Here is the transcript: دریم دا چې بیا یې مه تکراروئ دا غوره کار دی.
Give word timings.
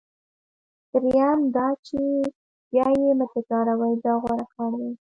دریم 0.91 1.39
دا 1.55 1.67
چې 1.85 1.99
بیا 2.69 2.87
یې 3.01 3.09
مه 3.19 3.25
تکراروئ 3.33 3.95
دا 4.05 4.13
غوره 4.21 4.45
کار 4.53 4.71
دی. 4.79 4.91